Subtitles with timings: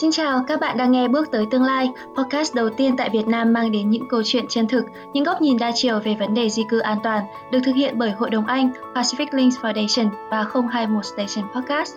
[0.00, 3.26] Xin chào, các bạn đang nghe Bước tới tương lai, podcast đầu tiên tại Việt
[3.26, 6.34] Nam mang đến những câu chuyện chân thực, những góc nhìn đa chiều về vấn
[6.34, 10.08] đề di cư an toàn, được thực hiện bởi Hội đồng Anh, Pacific Links Foundation
[10.30, 11.94] và 021 Station Podcast.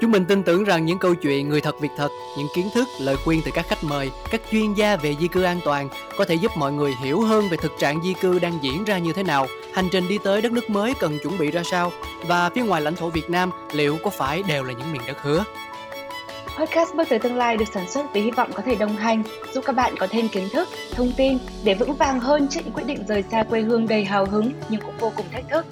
[0.00, 2.08] Chúng mình tin tưởng rằng những câu chuyện người thật việc thật,
[2.38, 5.42] những kiến thức, lời khuyên từ các khách mời, các chuyên gia về di cư
[5.42, 8.58] an toàn có thể giúp mọi người hiểu hơn về thực trạng di cư đang
[8.62, 11.50] diễn ra như thế nào, hành trình đi tới đất nước mới cần chuẩn bị
[11.50, 11.92] ra sao
[12.26, 15.22] và phía ngoài lãnh thổ Việt Nam liệu có phải đều là những miền đất
[15.22, 15.44] hứa.
[16.58, 19.22] Podcast Bước tới tương lai được sản xuất với hy vọng có thể đồng hành,
[19.52, 22.74] giúp các bạn có thêm kiến thức, thông tin để vững vàng hơn trước những
[22.74, 25.66] quyết định rời xa quê hương đầy hào hứng nhưng cũng vô cùng thách thức.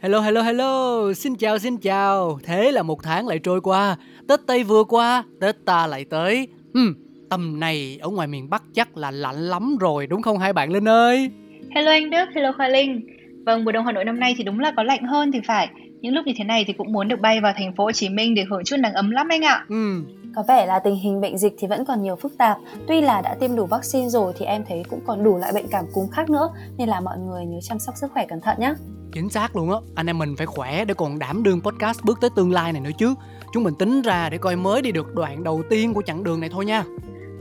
[0.00, 2.38] Hello hello hello, xin chào xin chào.
[2.42, 3.96] Thế là một tháng lại trôi qua,
[4.28, 6.48] Tết Tây vừa qua, Tết ta lại tới.
[6.74, 6.94] Hmm,
[7.30, 10.72] tầm này ở ngoài miền Bắc chắc là lạnh lắm rồi đúng không hai bạn
[10.72, 11.30] Linh ơi?
[11.74, 13.17] Hello anh Đức, hello Khoa Linh.
[13.48, 15.68] Vâng, mùa đông Hà Nội năm nay thì đúng là có lạnh hơn thì phải.
[16.00, 18.08] Những lúc như thế này thì cũng muốn được bay vào thành phố Hồ Chí
[18.08, 19.64] Minh để hưởng chút nắng ấm lắm anh ạ.
[19.68, 20.02] Ừ,
[20.36, 22.58] Có vẻ là tình hình bệnh dịch thì vẫn còn nhiều phức tạp.
[22.88, 25.66] Tuy là đã tiêm đủ vaccine rồi thì em thấy cũng còn đủ loại bệnh
[25.70, 28.56] cảm cúm khác nữa nên là mọi người nhớ chăm sóc sức khỏe cẩn thận
[28.60, 28.74] nhé.
[29.12, 29.76] chính xác luôn á.
[29.94, 32.82] Anh em mình phải khỏe để còn đảm đương podcast bước tới tương lai này
[32.82, 33.14] nữa chứ.
[33.52, 36.40] Chúng mình tính ra để coi mới đi được đoạn đầu tiên của chặng đường
[36.40, 36.84] này thôi nha.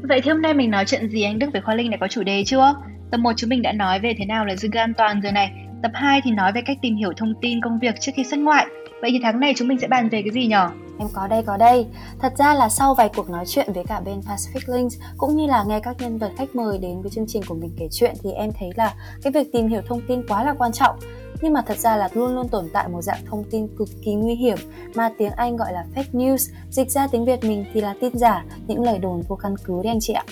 [0.02, 2.08] Vậy thì hôm nay mình nói chuyện gì anh Đức với Khoa Linh đã có
[2.08, 2.76] chủ đề chưa?
[3.12, 5.31] Tập 1 chúng mình đã nói về thế nào là di cư an toàn rồi
[5.31, 5.52] này.
[5.81, 8.39] Tập 2 thì nói về cách tìm hiểu thông tin công việc trước khi xuất
[8.39, 8.66] ngoại.
[9.02, 10.69] Vậy thì tháng này chúng mình sẽ bàn về cái gì nhở?
[11.00, 11.86] Em có đây có đây.
[12.19, 15.47] Thật ra là sau vài cuộc nói chuyện với cả bên Pacific Links cũng như
[15.47, 18.14] là nghe các nhân vật khách mời đến với chương trình của mình kể chuyện
[18.23, 20.95] thì em thấy là cái việc tìm hiểu thông tin quá là quan trọng.
[21.42, 24.14] Nhưng mà thật ra là luôn luôn tồn tại một dạng thông tin cực kỳ
[24.14, 24.58] nguy hiểm
[24.95, 28.17] mà tiếng Anh gọi là fake news, dịch ra tiếng Việt mình thì là tin
[28.17, 30.23] giả, những lời đồn vô căn cứ đấy anh chị ạ.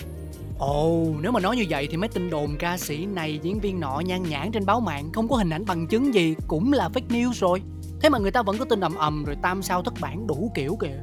[0.60, 3.80] Ồ, nếu mà nói như vậy thì mấy tin đồn ca sĩ này, diễn viên
[3.80, 6.90] nọ nhan nhản trên báo mạng không có hình ảnh bằng chứng gì cũng là
[6.94, 7.62] fake news rồi.
[8.02, 10.52] Thế mà người ta vẫn có tin ầm ầm rồi tam sao thất bản đủ
[10.56, 11.00] kiểu kìa.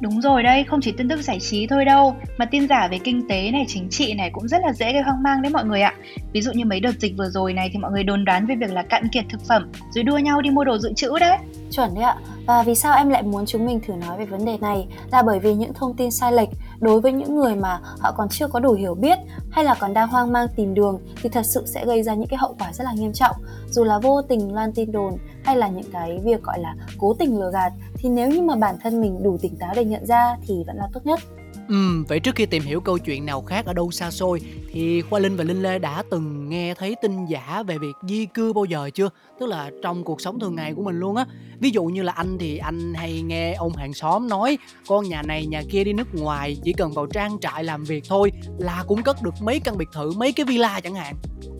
[0.00, 2.98] Đúng rồi đây, không chỉ tin tức giải trí thôi đâu, mà tin giả về
[3.04, 5.64] kinh tế này, chính trị này cũng rất là dễ gây hoang mang đấy mọi
[5.64, 5.94] người ạ.
[6.32, 8.54] Ví dụ như mấy đợt dịch vừa rồi này thì mọi người đồn đoán về
[8.54, 11.38] việc là cạn kiệt thực phẩm, rồi đua nhau đi mua đồ dự trữ đấy.
[11.70, 12.16] Chuẩn đấy ạ.
[12.46, 15.22] Và vì sao em lại muốn chúng mình thử nói về vấn đề này là
[15.22, 16.48] bởi vì những thông tin sai lệch
[16.80, 19.18] đối với những người mà họ còn chưa có đủ hiểu biết
[19.50, 22.28] hay là còn đang hoang mang tìm đường thì thật sự sẽ gây ra những
[22.28, 23.36] cái hậu quả rất là nghiêm trọng.
[23.70, 27.14] Dù là vô tình loan tin đồn hay là những cái việc, gọi là, cố
[27.14, 30.06] tình lừa gạt, thì nếu như mà bản thân mình đủ tỉnh táo để nhận
[30.06, 31.20] ra thì vẫn là tốt nhất.
[31.70, 34.40] Ừm, vậy trước khi tìm hiểu câu chuyện nào khác ở đâu xa xôi
[34.72, 38.26] thì Khoa Linh và Linh Lê đã từng nghe thấy tin giả về việc di
[38.26, 39.08] cư bao giờ chưa?
[39.40, 41.24] Tức là trong cuộc sống thường ngày của mình luôn á.
[41.60, 45.22] Ví dụ như là anh thì anh hay nghe ông hàng xóm nói con nhà
[45.22, 48.84] này nhà kia đi nước ngoài chỉ cần vào trang trại làm việc thôi là
[48.86, 51.14] cũng cất được mấy căn biệt thự, mấy cái villa chẳng hạn.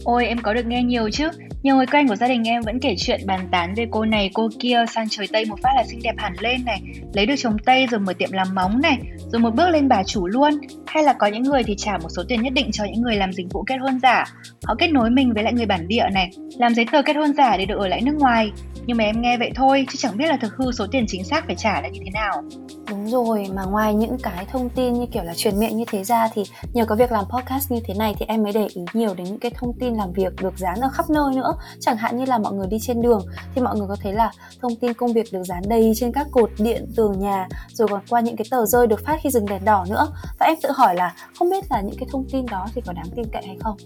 [0.05, 1.29] Ôi em có được nghe nhiều chứ
[1.63, 4.31] Nhiều người quen của gia đình em vẫn kể chuyện bàn tán về cô này
[4.35, 6.83] cô kia sang trời Tây một phát là xinh đẹp hẳn lên này
[7.15, 8.99] Lấy được chồng Tây rồi mở tiệm làm móng này
[9.33, 10.53] Rồi một bước lên bà chủ luôn?
[10.87, 13.17] Hay là có những người thì trả một số tiền nhất định cho những người
[13.17, 14.25] làm dịch vụ kết hôn giả?
[14.65, 17.33] Họ kết nối mình với lại người bản địa này Làm giấy tờ kết hôn
[17.37, 18.53] giả để được ở lại nước ngoài.
[18.87, 21.25] Nhưng mà em nghe vậy thôi chứ chẳng biết là thực hư số tiền chính
[21.25, 22.43] xác phải trả là như thế nào.
[22.91, 26.05] Đúng rồi, mà ngoài những cái thông tin như kiểu là truyền miệng như thế
[26.05, 28.83] ra thì nhờ có việc làm podcast như thế này thì em mới để ý
[28.95, 31.53] nhiều đến những cái thông tin làm việc được dán ở khắp nơi nữa.
[31.81, 34.31] Chẳng hạn như là mọi người đi trên đường thì mọi người có thấy là
[34.63, 38.01] thông tin công việc được dán đầy trên các cột điện, tường nhà rồi còn
[38.09, 40.13] qua những cái tờ rơi được phát khi dừng đèn đỏ nữa.
[40.39, 42.93] Và em tự hỏi là không biết là những cái thông tin đó thì có
[42.93, 43.77] đáng tin cậy hay không?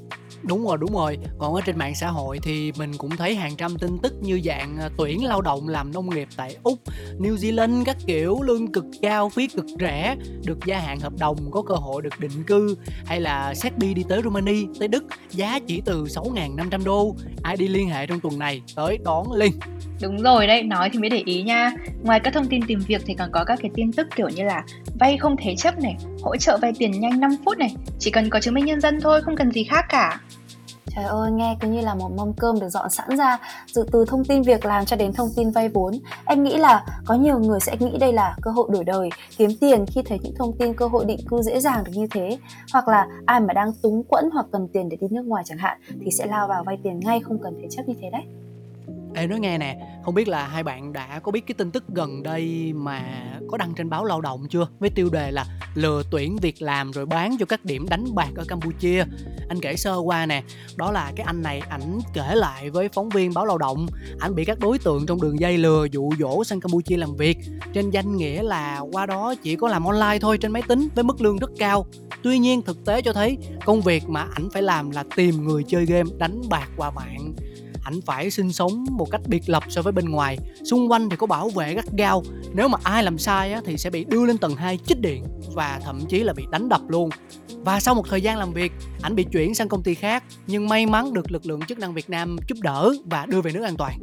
[0.42, 1.18] Đúng rồi, đúng rồi.
[1.38, 4.40] Còn ở trên mạng xã hội thì mình cũng thấy hàng trăm tin tức như
[4.44, 6.78] dạng à, tuyển lao động làm nông nghiệp tại Úc,
[7.18, 11.50] New Zealand các kiểu lương cực cao, phí cực rẻ, được gia hạn hợp đồng,
[11.50, 12.76] có cơ hội được định cư
[13.06, 17.14] hay là xét đi đi tới Romania, tới Đức, giá chỉ từ 6.500 đô.
[17.42, 19.52] Ai đi liên hệ trong tuần này tới đón Linh.
[20.02, 21.72] Đúng rồi đấy, nói thì mới để ý nha.
[22.02, 24.42] Ngoài các thông tin tìm việc thì còn có các cái tin tức kiểu như
[24.42, 24.64] là
[25.00, 28.30] vay không thế chấp này, hỗ trợ vay tiền nhanh 5 phút này, chỉ cần
[28.30, 30.20] có chứng minh nhân dân thôi, không cần gì khác cả.
[30.96, 33.38] Trời ơi, nghe cứ như là một mâm cơm được dọn sẵn ra
[33.74, 35.94] Từ từ thông tin việc làm cho đến thông tin vay vốn.
[36.24, 39.50] Em nghĩ là có nhiều người sẽ nghĩ đây là cơ hội đổi đời Kiếm
[39.60, 42.38] tiền khi thấy những thông tin cơ hội định cư dễ dàng được như thế.
[42.72, 45.58] Hoặc là ai mà đang túng quẫn hoặc cần tiền để đi nước ngoài chẳng
[45.58, 48.22] hạn Thì sẽ lao vào vay tiền ngay không cần thế chấp như thế đấy.
[49.14, 51.84] Ê nói nghe nè, không biết là hai bạn đã có biết cái tin tức
[51.88, 53.02] gần đây mà
[53.50, 54.68] có đăng trên báo lao động chưa?
[54.78, 58.30] Với tiêu đề là lừa tuyển việc làm rồi bán cho các điểm đánh bạc
[58.36, 59.04] ở Campuchia.
[59.48, 60.42] Anh kể sơ qua nè,
[60.76, 63.86] đó là cái anh này ảnh kể lại với phóng viên báo lao động,
[64.20, 67.38] ảnh bị các đối tượng trong đường dây lừa dụ dỗ sang Campuchia làm việc
[67.72, 71.04] trên danh nghĩa là qua đó chỉ có làm online thôi trên máy tính với
[71.04, 71.86] mức lương rất cao.
[72.22, 75.62] Tuy nhiên thực tế cho thấy công việc mà ảnh phải làm là tìm người
[75.68, 77.34] chơi game đánh bạc qua mạng
[77.84, 81.16] ảnh phải sinh sống một cách biệt lập so với bên ngoài xung quanh thì
[81.16, 82.22] có bảo vệ gắt gao
[82.54, 85.24] nếu mà ai làm sai á, thì sẽ bị đưa lên tầng 2 chích điện
[85.54, 87.10] và thậm chí là bị đánh đập luôn
[87.48, 88.72] và sau một thời gian làm việc
[89.02, 91.94] ảnh bị chuyển sang công ty khác nhưng may mắn được lực lượng chức năng
[91.94, 93.98] Việt Nam giúp đỡ và đưa về nước an toàn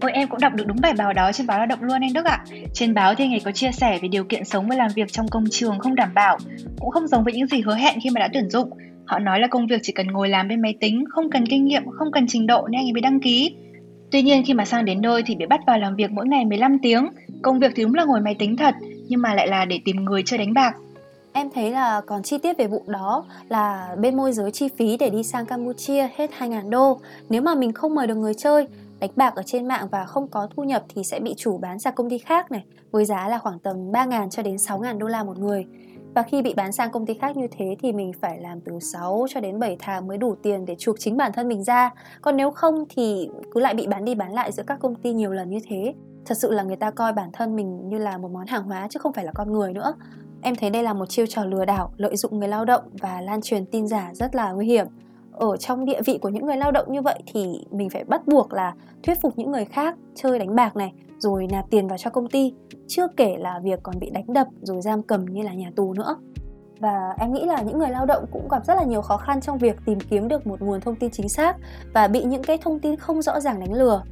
[0.00, 2.12] Ôi em cũng đọc được đúng bài báo đó trên báo Lao động luôn anh
[2.12, 2.44] Đức ạ.
[2.74, 5.12] Trên báo thì anh ấy có chia sẻ về điều kiện sống và làm việc
[5.12, 6.38] trong công trường không đảm bảo,
[6.80, 8.70] cũng không giống với những gì hứa hẹn khi mà đã tuyển dụng.
[9.06, 11.64] Họ nói là công việc chỉ cần ngồi làm bên máy tính, không cần kinh
[11.64, 13.54] nghiệm, không cần trình độ nên anh ấy mới đăng ký.
[14.10, 16.44] Tuy nhiên khi mà sang đến nơi thì bị bắt vào làm việc mỗi ngày
[16.44, 17.08] 15 tiếng.
[17.42, 18.74] Công việc thì đúng là ngồi máy tính thật,
[19.08, 20.74] nhưng mà lại là để tìm người chơi đánh bạc.
[21.32, 24.96] Em thấy là còn chi tiết về vụ đó là bên môi giới chi phí
[24.96, 27.00] để đi sang Campuchia hết 2.000 đô.
[27.28, 28.66] Nếu mà mình không mời được người chơi,
[29.00, 31.78] đánh bạc ở trên mạng và không có thu nhập thì sẽ bị chủ bán
[31.78, 35.06] sang công ty khác này với giá là khoảng tầm 3.000 cho đến 6.000 đô
[35.06, 35.66] la một người.
[36.14, 38.78] Và khi bị bán sang công ty khác như thế thì mình phải làm từ
[38.80, 41.90] 6 cho đến 7 tháng mới đủ tiền để chuộc chính bản thân mình ra.
[42.22, 45.12] Còn nếu không thì cứ lại bị bán đi bán lại giữa các công ty
[45.12, 45.94] nhiều lần như thế.
[46.26, 48.88] Thật sự là người ta coi bản thân mình như là một món hàng hóa
[48.90, 49.94] chứ không phải là con người nữa.
[50.42, 53.20] Em thấy đây là một chiêu trò lừa đảo, lợi dụng người lao động và
[53.20, 54.86] lan truyền tin giả rất là nguy hiểm
[55.32, 58.26] ở trong địa vị của những người lao động như vậy thì mình phải bắt
[58.26, 61.98] buộc là thuyết phục những người khác chơi đánh bạc này rồi nạp tiền vào
[61.98, 62.54] cho công ty,
[62.88, 65.92] chưa kể là việc còn bị đánh đập rồi giam cầm như là nhà tù
[65.92, 66.16] nữa.
[66.78, 69.40] Và em nghĩ là những người lao động cũng gặp rất là nhiều khó khăn
[69.40, 71.56] trong việc tìm kiếm được một nguồn thông tin chính xác
[71.92, 74.02] và bị những cái thông tin không rõ ràng đánh lừa.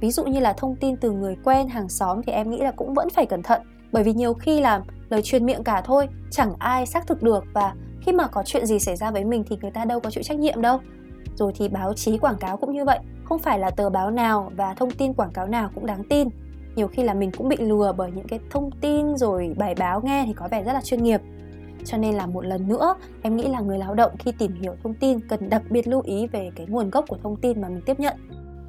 [0.00, 2.70] Ví dụ như là thông tin từ người quen, hàng xóm thì em nghĩ là
[2.70, 3.62] cũng vẫn phải cẩn thận,
[3.92, 7.44] bởi vì nhiều khi là lời truyền miệng cả thôi, chẳng ai xác thực được
[7.52, 10.10] và khi mà có chuyện gì xảy ra với mình thì người ta đâu có
[10.10, 10.78] chịu trách nhiệm đâu.
[11.34, 14.52] Rồi thì báo chí quảng cáo cũng như vậy, không phải là tờ báo nào
[14.56, 16.28] và thông tin quảng cáo nào cũng đáng tin
[16.78, 20.00] nhiều khi là mình cũng bị lừa bởi những cái thông tin rồi bài báo
[20.04, 21.20] nghe thì có vẻ rất là chuyên nghiệp
[21.84, 24.74] cho nên là một lần nữa em nghĩ là người lao động khi tìm hiểu
[24.82, 27.68] thông tin cần đặc biệt lưu ý về cái nguồn gốc của thông tin mà
[27.68, 28.14] mình tiếp nhận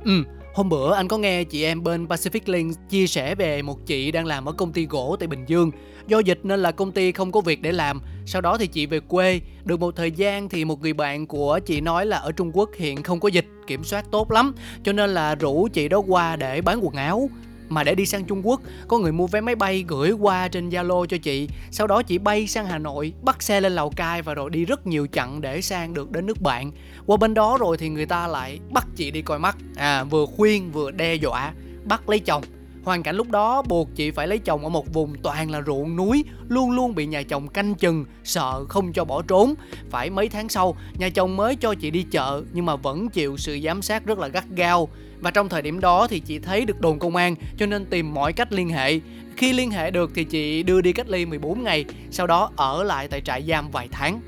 [0.06, 0.24] ừ
[0.54, 4.12] Hôm bữa anh có nghe chị em bên Pacific Link chia sẻ về một chị
[4.12, 5.72] đang làm ở công ty gỗ tại Bình Dương.
[6.08, 8.02] Do dịch nên là công ty không có việc để làm.
[8.26, 9.42] Sau đó thì chị về quê.
[9.66, 12.70] Được một thời gian thì một người bạn của chị nói là ở Trung Quốc
[12.78, 14.56] hiện không có dịch, kiểm soát tốt lắm.
[14.84, 17.30] Cho nên là rủ chị đó qua để bán quần áo
[17.70, 18.62] mà để đi sang Trung Quốc.
[18.88, 21.50] Có người mua vé máy bay gửi qua trên Zalo cho chị.
[21.72, 24.66] Sau đó chị bay sang Hà Nội bắt xe lên Lào Cai và rồi đi
[24.66, 26.72] rất nhiều chặng để sang được đến nước bạn.
[27.06, 29.58] Qua bên đó rồi thì người ta lại bắt chị đi coi mắt.
[29.76, 31.54] À vừa khuyên vừa đe dọa
[31.86, 32.44] bắt lấy chồng.
[32.84, 35.96] Hoàn cảnh lúc đó buộc chị phải lấy chồng ở một vùng toàn là ruộng
[35.96, 39.54] núi, luôn luôn bị nhà chồng canh chừng, sợ không cho bỏ trốn.
[39.90, 43.38] Phải mấy tháng sau, nhà chồng mới cho chị đi chợ nhưng mà vẫn chịu
[43.38, 44.90] sự giám sát rất là gắt gao.
[45.20, 48.14] Và trong thời điểm đó thì chị thấy được đồn công an cho nên tìm
[48.14, 49.00] mọi cách liên hệ.
[49.38, 52.84] Khi liên hệ được thì chị đưa đi cách ly 14 ngày, sau đó ở
[52.84, 54.22] lại tại trại giam vài tháng.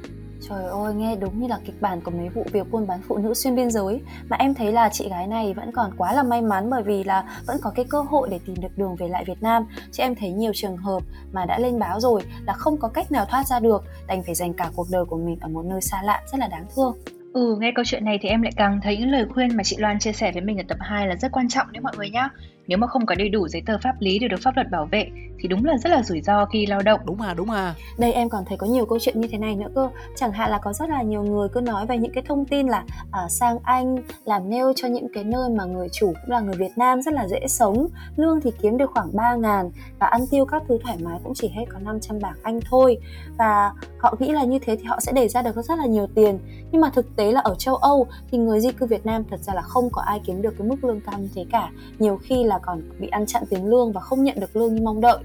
[0.49, 3.17] Trời ơi, nghe đúng như là kịch bản của mấy vụ việc buôn bán phụ
[3.17, 6.23] nữ xuyên biên giới Mà em thấy là chị gái này vẫn còn quá là
[6.23, 9.07] may mắn bởi vì là vẫn có cái cơ hội để tìm được đường về
[9.07, 12.53] lại Việt Nam Chứ em thấy nhiều trường hợp mà đã lên báo rồi là
[12.53, 15.37] không có cách nào thoát ra được Đành phải dành cả cuộc đời của mình
[15.41, 16.97] ở một nơi xa lạ rất là đáng thương
[17.33, 19.75] Ừ, nghe câu chuyện này thì em lại càng thấy những lời khuyên mà chị
[19.79, 22.09] Loan chia sẻ với mình ở tập 2 là rất quan trọng đấy mọi người
[22.09, 22.29] nhá.
[22.71, 24.87] Nếu mà không có đầy đủ giấy tờ pháp lý để được pháp luật bảo
[24.91, 25.07] vệ
[25.39, 26.99] thì đúng là rất là rủi ro khi lao động.
[27.05, 27.75] Đúng à, đúng à.
[27.99, 29.89] Đây em còn thấy có nhiều câu chuyện như thế này nữa cơ.
[30.15, 32.67] Chẳng hạn là có rất là nhiều người cứ nói về những cái thông tin
[32.67, 33.95] là à, sang Anh
[34.25, 37.13] làm nail cho những cái nơi mà người chủ cũng là người Việt Nam rất
[37.13, 40.77] là dễ sống, lương thì kiếm được khoảng 3 ngàn và ăn tiêu các thứ
[40.83, 42.97] thoải mái cũng chỉ hết có 500 bảng Anh thôi.
[43.37, 46.07] Và họ nghĩ là như thế thì họ sẽ để ra được rất là nhiều
[46.15, 46.39] tiền.
[46.71, 49.39] Nhưng mà thực tế là ở châu Âu thì người di cư Việt Nam thật
[49.39, 51.69] ra là không có ai kiếm được cái mức lương cao như thế cả.
[51.99, 54.81] Nhiều khi là còn bị ăn chặn tiền lương và không nhận được lương như
[54.81, 55.17] mong đợi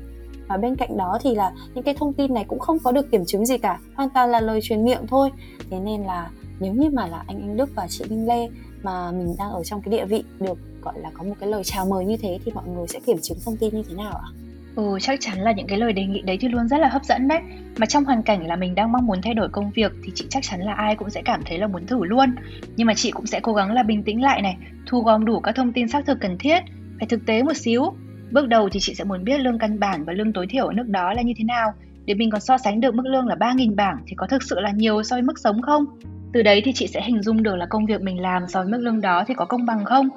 [0.48, 3.10] và bên cạnh đó thì là những cái thông tin này cũng không có được
[3.10, 5.30] kiểm chứng gì cả hoàn toàn là lời truyền miệng thôi
[5.70, 8.48] thế nên là nếu như mà là anh anh Đức và chị Minh Lê
[8.82, 11.64] mà mình đang ở trong cái địa vị được gọi là có một cái lời
[11.64, 14.12] chào mời như thế thì mọi người sẽ kiểm chứng thông tin như thế nào
[14.12, 14.28] ạ?
[14.76, 17.04] Ừ, chắc chắn là những cái lời đề nghị đấy thì luôn rất là hấp
[17.04, 17.40] dẫn đấy.
[17.78, 20.26] Mà trong hoàn cảnh là mình đang mong muốn thay đổi công việc thì chị
[20.30, 22.34] chắc chắn là ai cũng sẽ cảm thấy là muốn thử luôn.
[22.76, 25.40] Nhưng mà chị cũng sẽ cố gắng là bình tĩnh lại này, thu gom đủ
[25.40, 26.58] các thông tin xác thực cần thiết
[26.98, 27.82] phải thực tế một xíu.
[28.30, 30.72] Bước đầu thì chị sẽ muốn biết lương căn bản và lương tối thiểu ở
[30.72, 31.72] nước đó là như thế nào
[32.06, 34.60] để mình còn so sánh được mức lương là 3.000 bảng thì có thực sự
[34.60, 35.84] là nhiều so với mức sống không?
[36.32, 38.72] Từ đấy thì chị sẽ hình dung được là công việc mình làm so với
[38.72, 40.08] mức lương đó thì có công bằng không?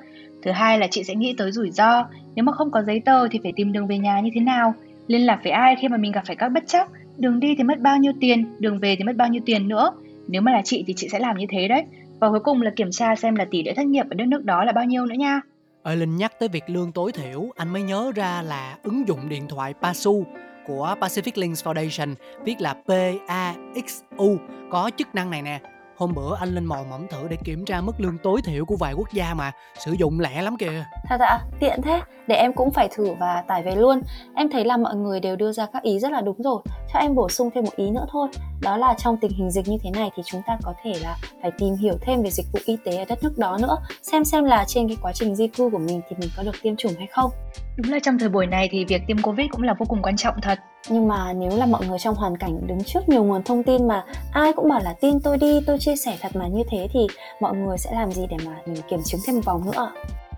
[0.43, 2.05] Thứ hai là chị sẽ nghĩ tới rủi ro,
[2.35, 4.73] nếu mà không có giấy tờ thì phải tìm đường về nhà như thế nào,
[5.07, 7.63] liên lạc với ai khi mà mình gặp phải các bất chắc, đường đi thì
[7.63, 9.91] mất bao nhiêu tiền, đường về thì mất bao nhiêu tiền nữa.
[10.27, 11.83] Nếu mà là chị thì chị sẽ làm như thế đấy.
[12.19, 14.45] Và cuối cùng là kiểm tra xem là tỷ lệ thất nghiệp ở đất nước
[14.45, 15.41] đó là bao nhiêu nữa nha.
[15.83, 19.29] Ê Linh nhắc tới việc lương tối thiểu, anh mới nhớ ra là ứng dụng
[19.29, 20.23] điện thoại PASU
[20.67, 24.37] của Pacific Links Foundation, viết là PAXU,
[24.71, 25.59] có chức năng này nè.
[25.97, 28.75] hôm bữa anh lên mòn mẫm thử để kiểm tra mức lương tối thiểu của
[28.79, 30.85] vài quốc gia mà sử dụng lẻ lắm kìa.
[31.09, 31.39] Thật ạ?
[31.59, 34.01] Tiện thế để em cũng phải thử và tải về luôn.
[34.35, 36.61] Em thấy là mọi người đều đưa ra các ý rất là đúng rồi
[36.93, 38.27] cho em bổ sung thêm một ý nữa thôi.
[38.61, 41.17] Đó là trong tình hình dịch như thế này thì chúng ta có thể là
[41.41, 43.77] phải tìm hiểu thêm về dịch vụ y tế ở đất nước đó nữa.
[44.03, 46.55] Xem xem là trên cái quá trình di cư của mình thì mình có được
[46.61, 47.31] tiêm chủng hay không.
[47.77, 50.17] Đúng là trong thời buổi này thì việc tiêm covid cũng là vô cùng quan
[50.17, 50.59] trọng thật.
[50.89, 53.87] Nhưng mà nếu là mọi người trong hoàn cảnh đứng trước nhiều nguồn thông tin
[53.87, 56.87] mà ai cũng bảo là tin tôi đi tôi chia sẻ thật mà như thế
[56.93, 57.07] thì
[57.39, 59.91] mọi người sẽ làm gì để mà mình kiểm chứng thêm một vòng nữa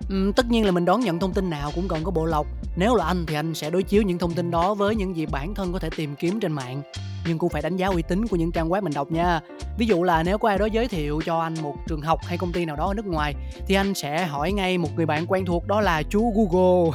[0.09, 2.47] Ừ, tất nhiên là mình đón nhận thông tin nào cũng cần có bộ lọc.
[2.75, 5.25] Nếu là anh thì anh sẽ đối chiếu những thông tin đó với những gì
[5.25, 6.81] bản thân có thể tìm kiếm trên mạng.
[7.27, 9.39] Nhưng cũng phải đánh giá uy tín của những trang web mình đọc nha.
[9.77, 12.37] Ví dụ là nếu có ai đó giới thiệu cho anh một trường học hay
[12.37, 13.35] công ty nào đó ở nước ngoài
[13.67, 16.91] thì anh sẽ hỏi ngay một người bạn quen thuộc đó là chú google.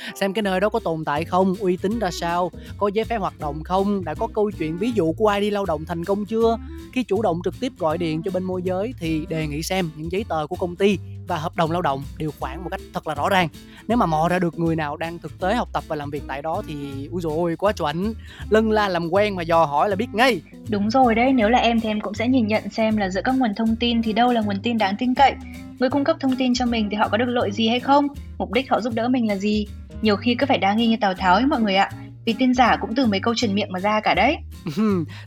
[0.20, 3.16] Xem cái nơi đó có tồn tại không uy tín ra sao có giấy phép
[3.16, 6.04] hoạt động không đã có câu chuyện ví dụ của ai đi lao động thành
[6.04, 6.56] công chưa.
[6.92, 9.90] Khi chủ động trực tiếp gọi điện cho bên môi giới thì đề nghị xem
[9.96, 12.80] những giấy tờ của công ty và hợp đồng lao động điều khoản một cách
[12.94, 13.48] thật là rõ ràng.
[13.88, 16.22] Nếu mà mò ra được người nào đang thực tế học tập và làm việc
[16.26, 16.74] tại đó thì
[17.10, 18.14] ui rồi quá chuẩn.
[18.50, 20.40] Lân la làm quen mà dò hỏi là biết ngay.
[20.68, 23.20] Đúng rồi đấy nếu là em thì em cũng sẽ nhìn nhận xem là giữa
[23.24, 25.34] các nguồn thông tin thì đâu là nguồn tin đáng tin cậy.
[25.78, 28.06] Người cung cấp thông tin cho mình thì họ có được lợi gì hay không?
[28.38, 29.66] Mục đích họ giúp đỡ mình là gì?
[30.02, 31.90] Nhiều khi cứ phải đáng nghi như tào tháo ấy mọi người ạ.
[32.24, 34.36] Vì tin giả cũng từ mấy câu truyền miệng mà ra cả đấy.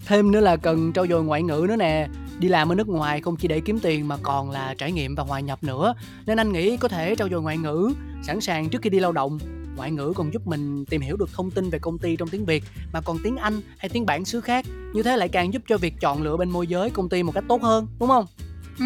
[0.08, 2.08] Thêm nữa là cần trau dồi ngoại ngữ nữa nè
[2.40, 5.16] đi làm ở nước ngoài không chỉ để kiếm tiền mà còn là trải nghiệm
[5.16, 5.94] và hòa nhập nữa.
[6.26, 9.12] Nên anh nghĩ có thể trau dồi ngoại ngữ, sẵn sàng trước khi đi lao
[9.12, 9.40] động.
[9.76, 12.46] Ngoại ngữ còn giúp mình tìm hiểu được thông tin về công ty trong tiếng
[12.46, 12.64] việt,
[12.94, 14.66] mà còn tiếng anh hay tiếng bản xứ khác.
[14.94, 17.32] Như thế lại càng giúp cho việc chọn lựa bên môi giới công ty một
[17.32, 18.26] cách tốt hơn, đúng không?
[18.80, 18.86] Ừ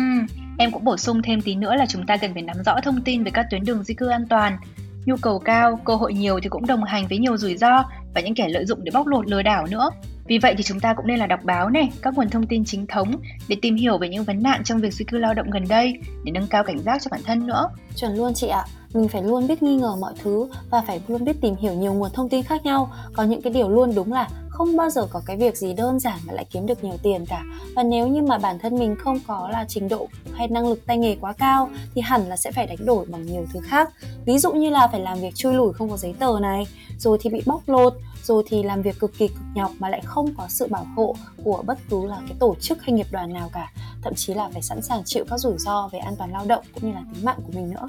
[0.57, 3.01] em cũng bổ sung thêm tí nữa là chúng ta cần phải nắm rõ thông
[3.01, 4.57] tin về các tuyến đường di cư an toàn.
[5.05, 7.83] Nhu cầu cao, cơ hội nhiều thì cũng đồng hành với nhiều rủi ro
[8.15, 9.89] và những kẻ lợi dụng để bóc lột lừa đảo nữa
[10.27, 12.65] vì vậy thì chúng ta cũng nên là đọc báo này, các nguồn thông tin
[12.65, 13.11] chính thống
[13.47, 15.93] để tìm hiểu về những vấn nạn trong việc di cư lao động gần đây
[16.23, 17.69] để nâng cao cảnh giác cho bản thân nữa.
[17.95, 18.65] Chuẩn luôn chị ạ.
[18.93, 21.93] Mình phải luôn biết nghi ngờ mọi thứ và phải luôn biết tìm hiểu nhiều
[21.93, 22.93] nguồn thông tin khác nhau.
[23.13, 25.99] Có những cái điều luôn đúng là không bao giờ có cái việc gì đơn
[25.99, 27.43] giản mà lại kiếm được nhiều tiền cả.
[27.75, 30.85] Và nếu như mà bản thân mình không có là trình độ hay năng lực
[30.85, 33.89] tay nghề quá cao, thì hẳn là sẽ phải đánh đổi bằng nhiều thứ khác.
[34.25, 36.67] Ví dụ như là phải làm việc chui lủi không có giấy tờ này,
[36.99, 40.01] rồi thì bị bóc lột, rồi thì làm việc cực kỳ cực nhọc mà lại
[40.05, 43.33] không có sự bảo hộ của bất cứ là cái tổ chức hay nghiệp đoàn
[43.33, 43.71] nào cả.
[44.01, 46.63] Thậm chí là phải sẵn sàng chịu các rủi ro về an toàn lao động
[46.73, 47.87] cũng như là tính mạng của mình nữa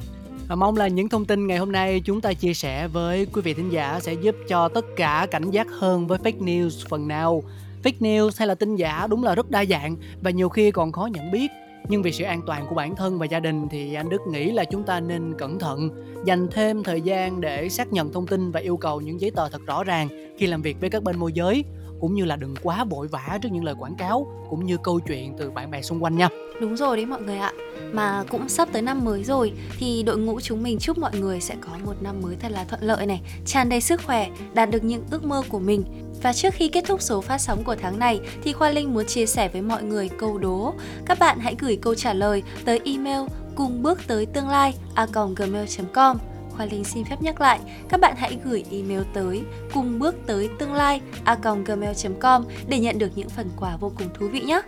[0.49, 3.43] và mong là những thông tin ngày hôm nay chúng ta chia sẻ với quý
[3.43, 7.09] vị thính giả sẽ giúp cho tất cả cảnh giác hơn với fake news phần
[7.09, 7.43] nào.
[7.83, 10.93] Fake news hay là tin giả đúng là rất đa dạng và nhiều khi còn
[10.93, 11.51] khó nhận biết.
[11.89, 14.51] Nhưng vì sự an toàn của bản thân và gia đình thì anh Đức nghĩ
[14.51, 15.91] là chúng ta nên cẩn thận,
[16.25, 19.49] dành thêm thời gian để xác nhận thông tin và yêu cầu những giấy tờ
[19.49, 21.65] thật rõ ràng khi làm việc với các bên môi giới
[22.01, 25.01] cũng như là đừng quá vội vã trước những lời quảng cáo cũng như câu
[25.01, 26.29] chuyện từ bạn bè xung quanh nha.
[26.61, 27.53] Đúng rồi đấy mọi người ạ.
[27.93, 31.41] Mà cũng sắp tới năm mới rồi thì đội ngũ chúng mình chúc mọi người
[31.41, 34.71] sẽ có một năm mới thật là thuận lợi này, tràn đầy sức khỏe, đạt
[34.71, 35.85] được những ước mơ của mình.
[36.23, 39.07] Và trước khi kết thúc số phát sóng của tháng này thì Khoa Linh muốn
[39.07, 40.75] chia sẻ với mọi người câu đố.
[41.07, 43.21] Các bạn hãy gửi câu trả lời tới email
[43.55, 46.19] cùng bước tới tương lai a gmail.com
[46.59, 49.43] Khoa Linh xin phép nhắc lại, các bạn hãy gửi email tới
[49.75, 54.09] cùng bước tới tương lai a gmail.com để nhận được những phần quà vô cùng
[54.15, 54.63] thú vị nhé.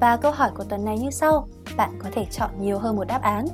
[0.00, 3.04] Và câu hỏi của tuần này như sau, bạn có thể chọn nhiều hơn một
[3.04, 3.46] đáp án.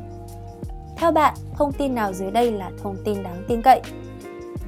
[0.97, 3.81] Theo bạn, thông tin nào dưới đây là thông tin đáng tin cậy?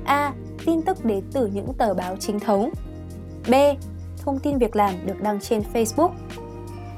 [0.04, 0.32] A.
[0.64, 2.70] Tin tức đến từ những tờ báo chính thống.
[3.48, 3.54] B.
[4.24, 6.10] Thông tin việc làm được đăng trên Facebook.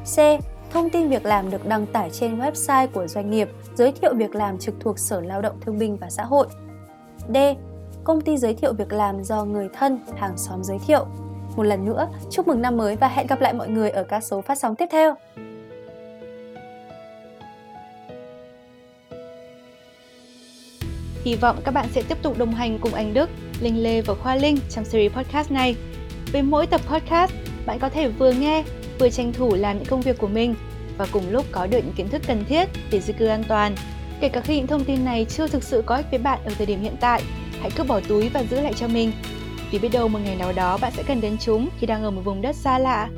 [0.04, 0.42] C.
[0.70, 4.34] Thông tin việc làm được đăng tải trên website của doanh nghiệp giới thiệu việc
[4.34, 6.46] làm trực thuộc Sở Lao động Thương binh và Xã hội.
[7.34, 7.36] D.
[8.04, 11.06] Công ty giới thiệu việc làm do người thân, hàng xóm giới thiệu.
[11.56, 14.24] Một lần nữa, chúc mừng năm mới và hẹn gặp lại mọi người ở các
[14.24, 15.14] số phát sóng tiếp theo.
[21.24, 24.14] Hy vọng các bạn sẽ tiếp tục đồng hành cùng anh Đức, Linh Lê và
[24.14, 25.76] Khoa Linh trong series podcast này.
[26.32, 27.32] Với mỗi tập podcast,
[27.66, 28.64] bạn có thể vừa nghe,
[29.00, 30.54] vừa tranh thủ làm những công việc của mình
[30.98, 33.74] và cùng lúc có được những kiến thức cần thiết để di cư an toàn.
[34.20, 36.52] Kể cả khi những thông tin này chưa thực sự có ích với bạn ở
[36.58, 37.22] thời điểm hiện tại,
[37.60, 39.12] hãy cứ bỏ túi và giữ lại cho mình.
[39.70, 42.10] Vì biết đâu một ngày nào đó bạn sẽ cần đến chúng khi đang ở
[42.10, 43.08] một vùng đất xa lạ